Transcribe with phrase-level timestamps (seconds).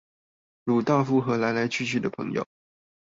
[0.65, 2.43] 魯道夫和來來去去的朋友